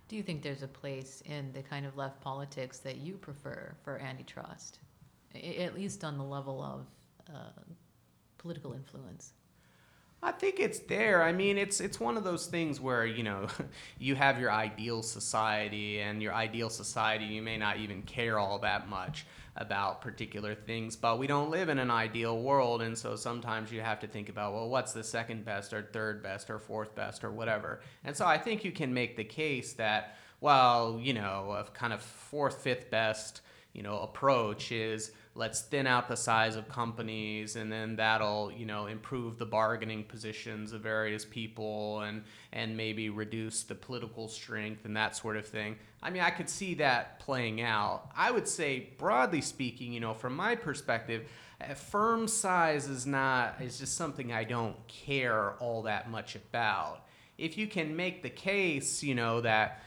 [0.07, 3.73] Do you think there's a place in the kind of left politics that you prefer
[3.83, 4.79] for antitrust,
[5.35, 6.85] at least on the level of
[7.33, 7.61] uh,
[8.37, 9.33] political influence?
[10.23, 11.23] I think it's there.
[11.23, 13.47] I mean, it's it's one of those things where you know,
[13.99, 18.59] you have your ideal society, and your ideal society, you may not even care all
[18.59, 19.25] that much
[19.57, 23.81] about particular things, but we don't live in an ideal world, and so sometimes you
[23.81, 27.23] have to think about, well, what's the second best, or third best, or fourth best,
[27.23, 27.81] or whatever.
[28.05, 31.91] And so I think you can make the case that, well, you know, a kind
[31.91, 33.41] of fourth, fifth best,
[33.73, 38.65] you know, approach is let's thin out the size of companies and then that'll you
[38.65, 44.83] know improve the bargaining positions of various people and and maybe reduce the political strength
[44.83, 45.77] and that sort of thing.
[46.03, 48.09] I mean i could see that playing out.
[48.15, 51.27] I would say broadly speaking you know from my perspective
[51.75, 57.05] firm size is not is just something i don't care all that much about.
[57.37, 59.81] If you can make the case you know that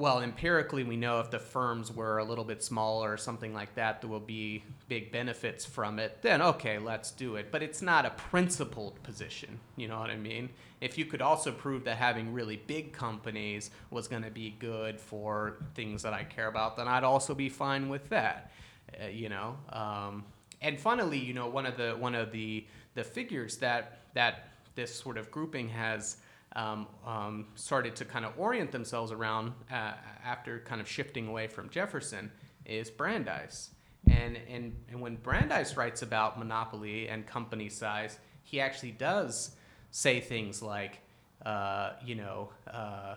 [0.00, 3.74] well, empirically, we know if the firms were a little bit smaller or something like
[3.74, 6.22] that, there will be big benefits from it.
[6.22, 7.52] Then, okay, let's do it.
[7.52, 9.60] But it's not a principled position.
[9.76, 10.48] You know what I mean?
[10.80, 14.98] If you could also prove that having really big companies was going to be good
[14.98, 18.52] for things that I care about, then I'd also be fine with that.
[18.98, 19.58] Uh, you know.
[19.70, 20.24] Um,
[20.62, 24.94] and funnily, you know, one of the one of the the figures that that this
[24.94, 26.16] sort of grouping has
[26.56, 29.92] um, um, started to kind of orient themselves around uh,
[30.24, 32.30] after kind of shifting away from Jefferson
[32.64, 33.70] is Brandeis.
[34.08, 39.54] And, and, and when Brandeis writes about monopoly and company size, he actually does
[39.90, 41.00] say things like,
[41.44, 43.16] uh, you know, uh,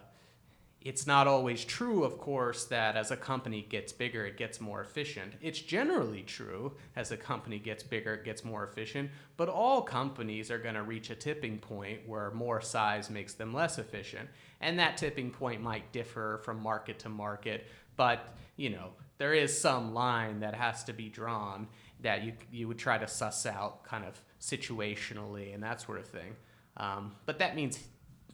[0.84, 4.82] it's not always true, of course, that as a company gets bigger, it gets more
[4.82, 5.34] efficient.
[5.42, 10.52] It's generally true as a company gets bigger, it gets more efficient, but all companies
[10.52, 14.28] are going to reach a tipping point where more size makes them less efficient.
[14.60, 17.66] And that tipping point might differ from market to market,
[17.96, 21.68] but, you know, there is some line that has to be drawn
[22.02, 26.08] that you, you would try to suss out kind of situationally and that sort of
[26.08, 26.36] thing.
[26.76, 27.80] Um, but that means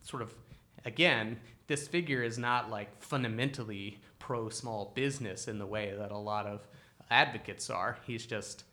[0.01, 0.33] sort of
[0.85, 6.17] again, this figure is not like fundamentally pro small business in the way that a
[6.17, 6.67] lot of
[7.11, 7.99] advocates are.
[8.07, 8.63] He's just,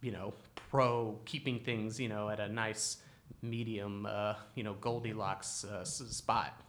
[0.00, 2.98] you know, pro keeping things, you know, at a nice
[3.42, 6.62] medium, uh, you know, Goldilocks uh, spot.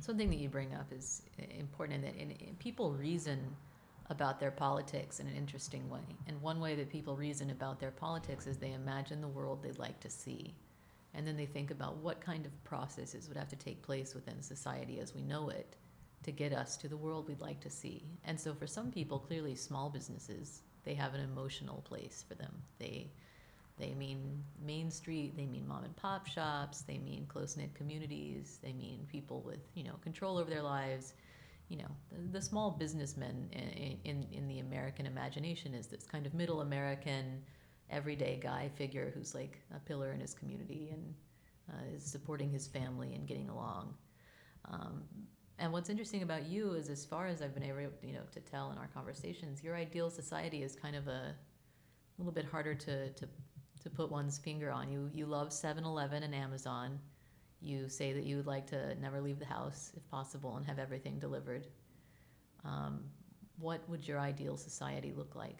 [0.00, 1.22] Something that you bring up is
[1.58, 3.38] important in that in, in people reason
[4.10, 6.16] about their politics in an interesting way.
[6.26, 9.78] And one way that people reason about their politics is they imagine the world they'd
[9.78, 10.56] like to see
[11.14, 14.42] and then they think about what kind of processes would have to take place within
[14.42, 15.76] society as we know it
[16.24, 18.02] to get us to the world we'd like to see.
[18.24, 22.52] And so for some people, clearly small businesses, they have an emotional place for them.
[22.78, 23.10] They
[23.76, 28.72] they mean Main Street, they mean mom and pop shops, they mean close-knit communities, they
[28.72, 31.14] mean people with, you know, control over their lives.
[31.68, 36.24] You know, the, the small businessman in, in, in the American imagination is this kind
[36.24, 37.42] of middle American,
[37.90, 41.14] everyday guy figure who's like a pillar in his community and
[41.70, 43.94] uh, is supporting his family and getting along.
[44.70, 45.02] Um,
[45.58, 48.40] and what's interesting about you is, as far as I've been able, you know, to
[48.40, 51.34] tell in our conversations, your ideal society is kind of a
[52.18, 53.28] little bit harder to to
[53.82, 54.90] to put one's finger on.
[54.90, 56.98] You you love 7-Eleven and Amazon.
[57.60, 60.78] You say that you would like to never leave the house if possible and have
[60.78, 61.66] everything delivered.
[62.64, 63.04] Um,
[63.58, 65.58] what would your ideal society look like?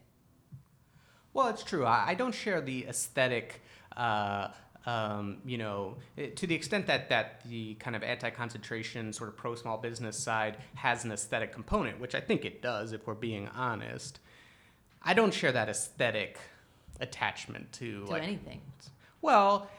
[1.34, 1.84] Well, it's true.
[1.84, 3.60] I, I don't share the aesthetic.
[3.94, 4.48] Uh,
[4.86, 9.36] um, you know, it, to the extent that that the kind of anti-concentration sort of
[9.36, 13.48] pro-small business side has an aesthetic component, which I think it does, if we're being
[13.48, 14.20] honest.
[15.02, 16.38] I don't share that aesthetic
[17.00, 18.60] attachment to, to like, anything.
[19.20, 19.70] Well,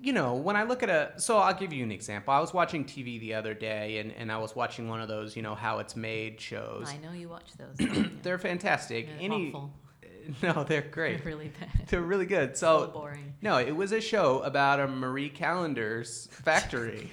[0.00, 2.32] you know, when I look at a, so I'll give you an example.
[2.32, 5.34] I was watching TV the other day, and, and I was watching one of those,
[5.34, 6.88] you know, how it's made shows.
[6.88, 8.06] I know you watch those.
[8.22, 9.06] They're fantastic.
[9.06, 9.72] They're Any, awful.
[10.42, 11.18] no, they're great.
[11.18, 11.86] They're really bad.
[11.88, 12.56] They're really good.
[12.56, 13.34] so So, boring.
[13.42, 17.10] no, it was a show about a Marie Callender's factory.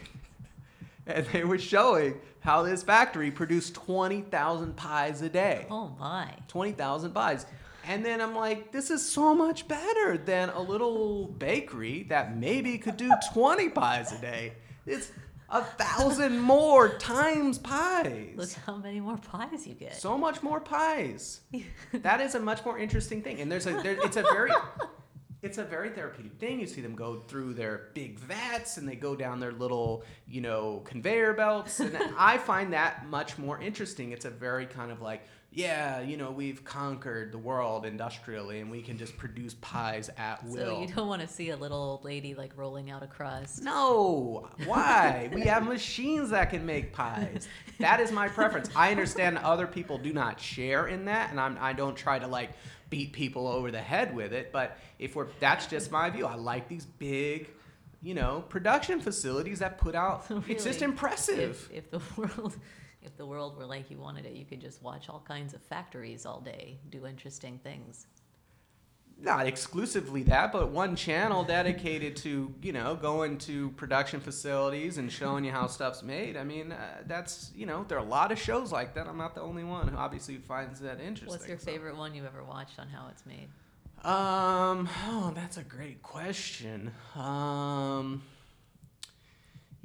[1.07, 5.65] and they were showing how this factory produced 20,000 pies a day.
[5.69, 6.29] Oh my.
[6.47, 7.45] 20,000 pies.
[7.87, 12.77] And then I'm like, this is so much better than a little bakery that maybe
[12.77, 14.53] could do 20 pies a day.
[14.85, 15.11] It's
[15.49, 18.33] a thousand more times pies.
[18.35, 19.95] Look how many more pies you get.
[19.95, 21.41] So much more pies.
[21.93, 23.39] that is a much more interesting thing.
[23.39, 24.51] And there's a there, it's a very
[25.45, 26.59] it's a very therapeutic thing.
[26.59, 30.41] You see them go through their big vats and they go down their little, you
[30.41, 31.79] know, conveyor belts.
[31.79, 34.11] And I find that much more interesting.
[34.11, 35.21] It's a very kind of like,
[35.55, 40.43] yeah, you know, we've conquered the world industrially and we can just produce pies at
[40.43, 40.57] will.
[40.57, 43.63] so you don't want to see a little old lady like rolling out a crust.
[43.63, 45.29] No, why?
[45.33, 47.47] we have machines that can make pies.
[47.79, 48.69] That is my preference.
[48.75, 52.27] I understand other people do not share in that, and I'm, I don't try to
[52.27, 52.51] like
[52.89, 54.51] beat people over the head with it.
[54.51, 56.25] But if we're, that's just my view.
[56.25, 57.49] I like these big,
[58.01, 60.25] you know, production facilities that put out.
[60.47, 61.69] It's just impressive.
[61.71, 62.55] If, if the world,
[63.05, 65.61] if the world were like you wanted it, you could just watch all kinds of
[65.61, 68.07] factories all day do interesting things.
[69.17, 75.09] Not exclusively that, but one channel dedicated to you know going to production facilities and
[75.09, 76.35] showing you how stuff's made.
[76.35, 79.07] I mean, uh, that's you know there are a lot of shows like that.
[79.07, 81.29] I'm not the only one who obviously finds that interesting.
[81.29, 81.65] What's your so.
[81.65, 83.47] favorite one you've ever watched on how it's made?
[84.03, 86.91] Um, oh, that's a great question.
[87.15, 88.21] Um,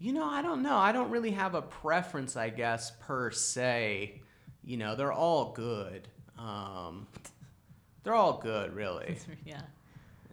[0.00, 0.76] you know, I don't know.
[0.76, 4.20] I don't really have a preference, I guess, per se.
[4.64, 6.08] You know, they're all good.
[6.38, 7.06] Um,
[8.02, 9.18] they're all good, really.
[9.44, 9.60] yeah,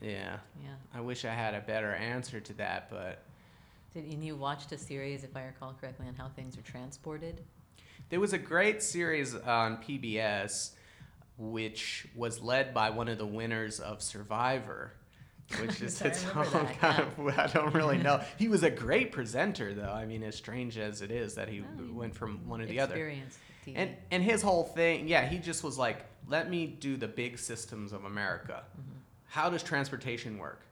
[0.01, 0.37] Yeah.
[0.63, 0.69] yeah.
[0.95, 3.23] I wish I had a better answer to that, but
[3.93, 7.41] Did and you watched a series, if I recall correctly, on how things are transported?
[8.09, 10.71] there was a great series on PBS
[11.37, 14.93] which was led by one of the winners of Survivor.
[15.61, 17.05] Which is its own kind yeah.
[17.17, 17.39] of.
[17.39, 18.21] I don't really know.
[18.37, 19.91] He was a great presenter, though.
[19.91, 22.79] I mean, as strange as it is that he Oh, went from one to the
[22.81, 22.93] other.
[22.95, 23.37] Experience
[23.73, 27.39] And and his whole thing, yeah, he just was like, let me do the big
[27.39, 28.63] systems of America.
[28.71, 28.97] Mm-hmm.
[29.25, 30.63] How does transportation work?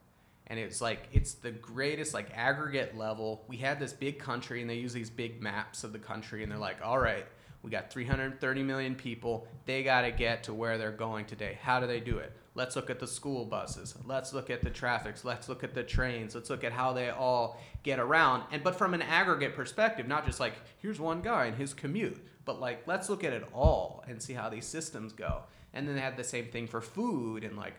[0.48, 3.46] And it's like it's the greatest like aggregate level.
[3.48, 6.52] We had this big country and they use these big maps of the country and
[6.52, 7.26] they're like, all right,
[7.64, 9.48] we got 330 million people.
[9.66, 11.58] They got to get to where they're going today.
[11.62, 12.32] How do they do it?
[12.56, 13.96] Let's look at the school buses.
[14.06, 15.26] Let's look at the traffics.
[15.26, 16.34] Let's look at the trains.
[16.34, 18.44] Let's look at how they all get around.
[18.52, 22.18] And but from an aggregate perspective, not just like here's one guy and his commute,
[22.46, 25.44] but like let's look at it all and see how these systems go.
[25.74, 27.74] And then they had the same thing for food and like,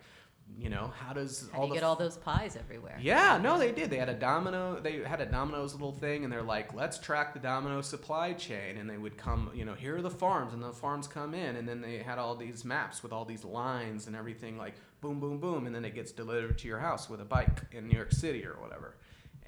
[0.58, 2.96] you know, how does how all do get all those pies everywhere?
[3.00, 3.90] yeah, no, they did.
[3.90, 4.80] They had a domino.
[4.80, 8.78] They had a Domino's little thing, and they're like, let's track the Domino supply chain.
[8.78, 11.56] And they would come, you know, here are the farms, and the farms come in,
[11.56, 15.20] and then they had all these maps with all these lines and everything, like boom,
[15.20, 17.96] boom, boom, and then it gets delivered to your house with a bike in New
[17.96, 18.96] York City or whatever.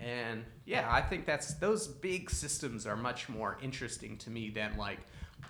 [0.01, 4.77] And yeah, I think that's those big systems are much more interesting to me than
[4.77, 5.01] like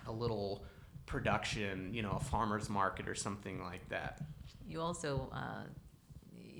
[0.07, 0.65] a little
[1.05, 4.21] production, you know, a farmer's market or something like that.
[4.69, 5.63] You also, uh,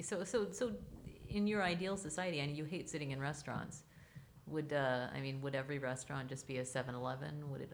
[0.01, 0.71] so so so,
[1.29, 3.83] in your ideal society, and you hate sitting in restaurants.
[4.47, 7.51] Would uh, I mean, would every restaurant just be a 7-Eleven?
[7.51, 7.71] Would it?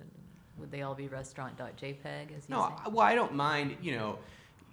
[0.57, 2.73] Would they all be restaurant.jpg as you No, say?
[2.85, 3.77] I- well, I don't mind.
[3.81, 4.19] You know,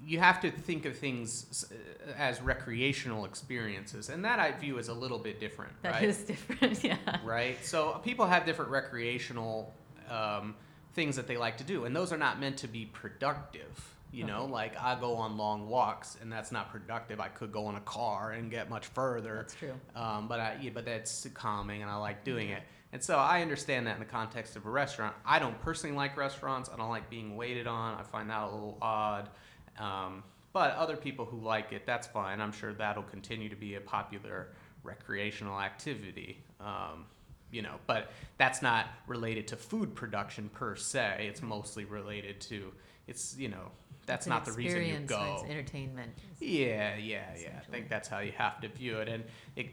[0.04, 4.88] you have to think of things uh, as recreational experiences, and that I view as
[4.88, 6.26] a little bit different, That is right?
[6.26, 6.84] different.
[6.90, 6.96] Yeah.
[7.24, 7.64] Right.
[7.64, 9.72] So people have different recreational
[10.10, 10.56] um,
[10.94, 13.94] things that they like to do, and those are not meant to be productive.
[14.12, 14.52] You know, Okay.
[14.52, 17.18] like I go on long walks, and that's not productive.
[17.18, 19.36] I could go in a car and get much further.
[19.36, 19.72] That's true.
[19.96, 22.62] Um, but I, yeah, but that's calming, and I like doing it.
[22.92, 25.14] And so I understand that in the context of a restaurant.
[25.24, 26.68] I don't personally like restaurants.
[26.72, 27.98] I don't like being waited on.
[27.98, 29.30] I find that a little odd.
[29.78, 30.22] Um,
[30.52, 32.38] but other people who like it, that's fine.
[32.38, 34.48] I'm sure that'll continue to be a popular
[34.82, 36.44] recreational activity.
[36.60, 37.06] Um,
[37.50, 41.26] you know, but that's not related to food production per se.
[41.30, 42.72] It's mostly related to
[43.06, 43.70] it's you know
[44.06, 45.40] that's not the reason you go.
[45.40, 46.12] It's entertainment.
[46.40, 47.60] Yeah, yeah, yeah.
[47.60, 49.08] I think that's how you have to view it.
[49.08, 49.24] And
[49.56, 49.66] it,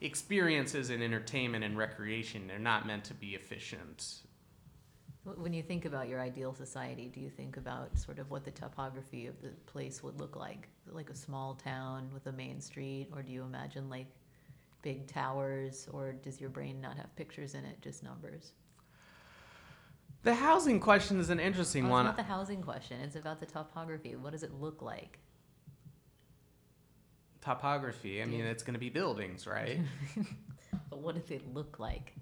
[0.00, 4.20] experiences and entertainment and recreation, they're not meant to be efficient.
[5.24, 8.50] When you think about your ideal society, do you think about sort of what the
[8.50, 10.68] topography of the place would look like?
[10.90, 14.06] Like a small town with a main street, or do you imagine like
[14.82, 18.52] big towers, or does your brain not have pictures in it, just numbers?
[20.22, 22.04] The housing question is an interesting Oh, it's one.
[22.04, 24.16] not the housing question; it's about the topography.
[24.16, 25.18] What does it look like?
[27.40, 28.22] topography.
[28.22, 29.80] I mean, it's going to be buildings, right?
[30.90, 32.14] but what does it look like?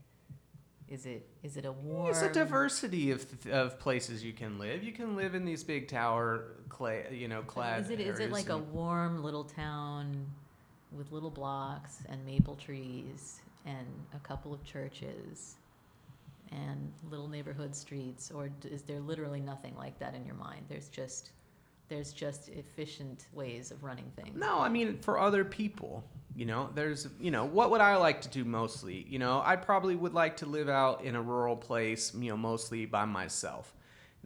[0.89, 2.05] Is it is it a warm?
[2.05, 4.83] There's a diversity of, of places you can live.
[4.83, 8.31] You can live in these big tower clay, you know, clad Is it is it
[8.31, 10.27] like a warm little town
[10.91, 15.57] with little blocks and maple trees and a couple of churches
[16.53, 20.67] and little neighborhood streets, or is there literally nothing like that in your mind?
[20.69, 21.31] There's just
[21.89, 24.37] there's just efficient ways of running things.
[24.37, 26.05] No, I mean for other people.
[26.35, 29.07] You know, there's you know, what would I like to do mostly?
[29.09, 32.37] You know, I probably would like to live out in a rural place, you know,
[32.37, 33.75] mostly by myself.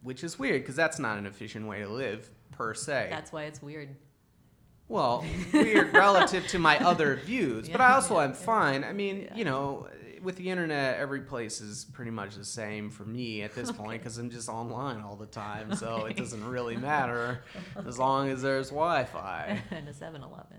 [0.03, 3.07] Which is weird because that's not an efficient way to live per se.
[3.09, 3.95] That's why it's weird.
[4.89, 8.35] well, weird relative to my other views, but I also yeah, am yeah.
[8.35, 8.83] fine.
[8.83, 9.35] I mean, Yeah.
[9.35, 9.87] you know,
[10.23, 14.01] with the internet, every place is pretty much the same for me at this point
[14.01, 16.11] because I'm just online all the time, so Okay.
[16.11, 17.43] it doesn't really matter
[17.85, 19.61] as long as there's Wi-Fi.
[19.71, 20.57] and a 7-Eleven.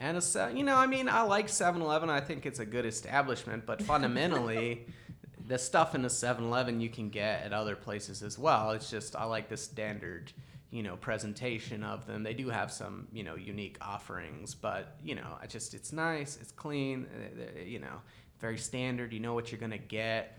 [0.00, 2.08] And a se- you know, I mean, I like 7-Eleven.
[2.08, 4.86] I think it's a good establishment, but fundamentally,
[5.48, 8.70] the stuff in the 7-Eleven you can get at other places as well.
[8.70, 10.32] It's just I like the standard,
[10.70, 12.22] you know, presentation of them.
[12.22, 16.38] They do have some, you know, unique offerings, but you know, I just it's nice,
[16.40, 18.02] it's clean, uh, uh, you know,
[18.40, 19.12] very standard.
[19.12, 20.38] You know what you're gonna get.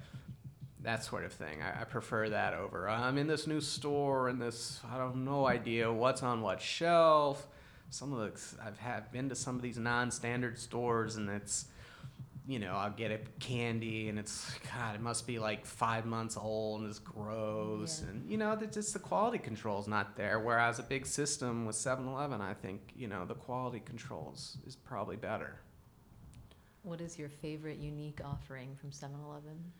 [0.82, 1.62] That sort of thing.
[1.62, 2.88] I, I prefer that over.
[2.88, 4.80] I'm in this new store and this.
[4.89, 7.47] I don't no idea what's on what shelf
[7.91, 11.66] some of the I've had been to some of these non-standard stores and it's
[12.47, 16.38] you know I'll get a candy and it's God it must be like five months
[16.38, 18.12] old and it's gross Yeah.
[18.12, 21.76] and you know that just the quality control's not there whereas a big system with
[21.76, 25.56] 7-Eleven I think you know the quality controls is probably better.
[26.84, 29.72] What is your favorite unique offering from 7-Eleven?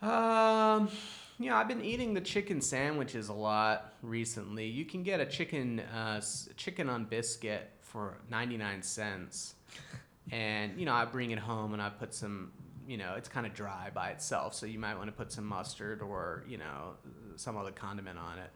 [0.00, 0.90] Um,
[1.38, 4.66] yeah, I've been eating the chicken sandwiches a lot recently.
[4.66, 6.20] You can get a chicken uh,
[6.56, 9.54] chicken on biscuit for 99 cents.
[10.30, 12.52] And, you know, I bring it home and I put some,
[12.86, 15.46] you know, it's kind of dry by itself, so you might want to put some
[15.46, 16.96] mustard or, you know,
[17.36, 18.50] some other condiment on it.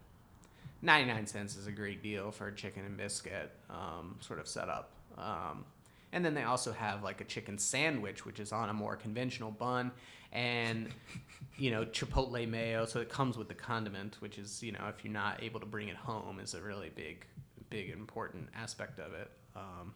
[0.82, 4.90] 99 cents is a great deal for a chicken and biscuit um, sort of setup.
[5.16, 5.64] Um,
[6.12, 9.50] and then they also have like a chicken sandwich, which is on a more conventional
[9.50, 9.90] bun,
[10.30, 10.88] and
[11.56, 12.84] you know chipotle mayo.
[12.84, 15.66] So it comes with the condiment, which is you know if you're not able to
[15.66, 17.26] bring it home, is a really big,
[17.70, 19.30] big important aspect of it.
[19.56, 19.94] Um,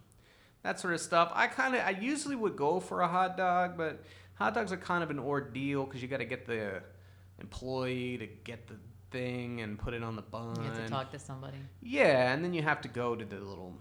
[0.62, 1.30] that sort of stuff.
[1.34, 4.02] I kind of I usually would go for a hot dog, but
[4.34, 6.82] hot dogs are kind of an ordeal because you got to get the
[7.40, 8.74] employee to get the
[9.10, 10.56] thing and put it on the bun.
[10.56, 11.58] You have to talk to somebody.
[11.82, 13.74] Yeah, and then you have to go to the little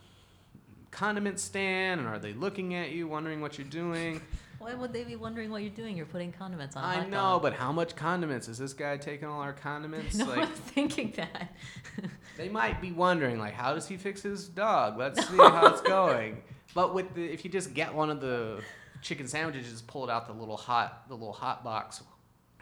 [0.95, 4.21] condiment stand, and are they looking at you, wondering what you're doing?
[4.59, 5.97] Why would they be wondering what you're doing?
[5.97, 6.83] You're putting condiments on.
[6.83, 7.41] I know, dog.
[7.41, 10.15] but how much condiments is this guy taking all our condiments?
[10.15, 11.53] no like one's thinking that.
[12.37, 14.97] they might be wondering, like, how does he fix his dog?
[14.97, 16.41] Let's see how it's going.
[16.73, 18.61] But with the, if you just get one of the
[19.01, 22.01] chicken sandwiches, just pull it out the little hot, the little hot box,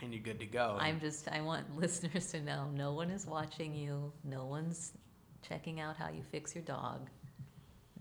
[0.02, 0.78] and you're good to go.
[0.80, 1.30] I'm just.
[1.30, 4.12] I want listeners to know no one is watching you.
[4.24, 4.94] No one's
[5.48, 7.08] checking out how you fix your dog.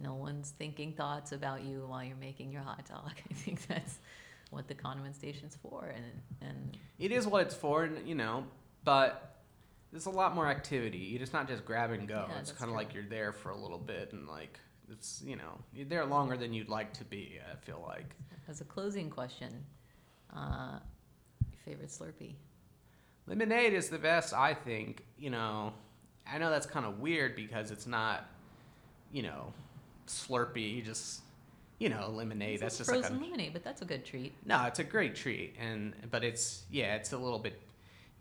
[0.02, 3.12] No one's thinking thoughts about you while you're making your hot dog.
[3.30, 3.98] I think that's
[4.50, 6.04] what the condiment station's for, and
[6.40, 8.44] and It is what it's for, and, you know,
[8.84, 9.42] but
[9.92, 11.18] there's a lot more activity.
[11.20, 12.26] It's not just grab and go.
[12.28, 14.58] Yeah, it's kind of like you're there for a little bit, and like
[14.90, 17.38] it's you know you're there longer than you'd like to be.
[17.50, 18.14] I feel like
[18.48, 19.64] as a closing question,
[20.34, 20.78] uh,
[21.50, 22.34] your favorite Slurpee?
[23.26, 24.34] lemonade is the best.
[24.34, 25.72] I think you know.
[26.24, 28.26] I know that's kind of weird because it's not,
[29.10, 29.52] you know,
[30.06, 30.76] Slurpee.
[30.76, 31.22] You just
[31.78, 32.54] you know lemonade.
[32.54, 34.32] It's that's just frozen like a lemonade, but that's a good treat.
[34.46, 37.60] No, it's a great treat, and but it's yeah, it's a little bit.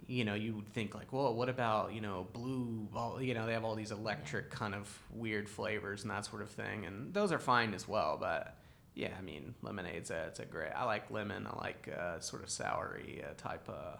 [0.07, 2.87] You know, you would think like, well, what about you know blue?
[2.95, 6.41] All, you know, they have all these electric kind of weird flavors and that sort
[6.41, 8.17] of thing, and those are fine as well.
[8.19, 8.57] But
[8.95, 10.71] yeah, I mean, lemonade's a, it's a great.
[10.75, 11.47] I like lemon.
[11.47, 13.97] I like uh, sort of soury uh, type uh,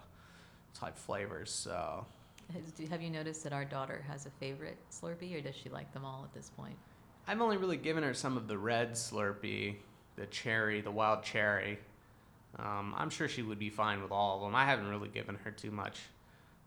[0.74, 1.50] type flavors.
[1.50, 2.04] So
[2.52, 5.92] Has, have you noticed that our daughter has a favorite Slurpee, or does she like
[5.92, 6.76] them all at this point?
[7.26, 9.76] I've only really given her some of the red Slurpee,
[10.16, 11.78] the cherry, the wild cherry.
[12.58, 14.54] Um, I'm sure she would be fine with all of them.
[14.54, 16.00] I haven't really given her too much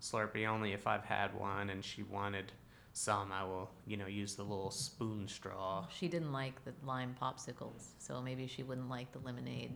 [0.02, 0.48] Slurpee.
[0.48, 2.52] Only if I've had one and she wanted
[2.94, 5.86] some, I will, you know, use the little spoon straw.
[5.90, 9.74] She didn't like the lime popsicles, so maybe she wouldn't like the lemonade.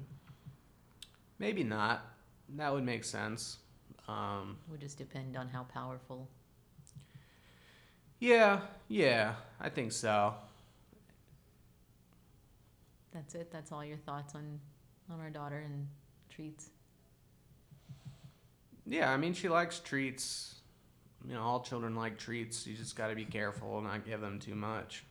[1.37, 2.05] Maybe not.
[2.55, 3.57] That would make sense.
[4.07, 6.27] Um, Would just depend on how powerful.
[8.19, 10.33] yeah, yeah, I think so.
[13.13, 13.51] That's it.
[13.51, 14.59] That's all your thoughts on
[15.11, 15.87] on our daughter and
[16.29, 16.69] treats.
[18.85, 20.55] Yeah, I mean, she likes treats.
[21.27, 22.65] You know, all children like treats.
[22.65, 25.03] You just got to be careful and not give them too much.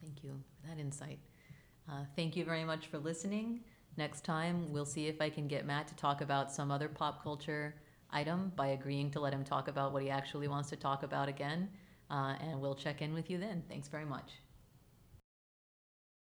[0.00, 1.18] Thank you for that insight.
[1.88, 3.60] Uh, thank you very much for listening.
[3.96, 7.22] Next time, we'll see if I can get Matt to talk about some other pop
[7.22, 7.74] culture
[8.10, 11.28] item by agreeing to let him talk about what he actually wants to talk about
[11.28, 11.68] again.
[12.10, 13.62] Uh, and we'll check in with you then.
[13.68, 14.32] Thanks very much.